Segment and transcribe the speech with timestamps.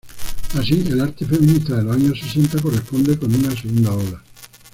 [0.57, 4.23] Así el arte feminista de los años sesentas corresponde con una segunda ola.